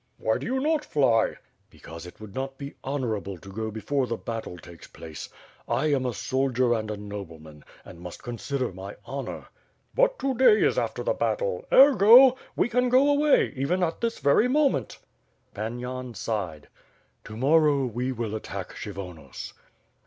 "Why 0.17 0.39
do 0.39 0.47
you 0.47 0.59
not 0.59 0.83
fly?" 0.83 1.35
"Because 1.69 2.07
it 2.07 2.19
would 2.19 2.33
not 2.33 2.57
be 2.57 2.73
honorable 2.83 3.37
to 3.37 3.49
go 3.51 3.69
before 3.69 4.07
the 4.07 4.17
battle 4.17 4.57
takes 4.57 4.87
place. 4.87 5.29
I 5.67 5.93
am 5.93 6.07
a 6.07 6.13
soldier 6.15 6.73
and 6.73 6.89
a 6.89 6.97
nobleman, 6.97 7.63
and 7.85 7.99
must 8.01 8.23
con 8.23 8.39
sider 8.39 8.71
my 8.71 8.95
honor..." 9.05 9.45
"But 9.93 10.17
to 10.17 10.33
day 10.33 10.63
is 10.63 10.79
after 10.79 11.03
the 11.03 11.13
battle, 11.13 11.67
ergo... 11.71 12.35
we 12.55 12.67
can 12.67 12.89
go 12.89 13.11
away, 13.11 13.53
even 13.55 13.85
this 13.99 14.17
very 14.17 14.47
moment." 14.47 14.97
Pan 15.53 15.77
Yan 15.77 16.15
sighed. 16.15 16.67
"To 17.25 17.37
morrow 17.37 17.85
we 17.85 18.11
will 18.11 18.33
attack 18.33 18.69
Kshyvonos." 18.73 19.53